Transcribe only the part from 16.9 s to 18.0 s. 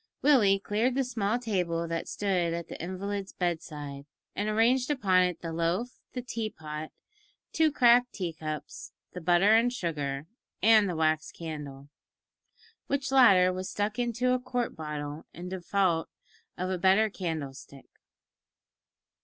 candle stick.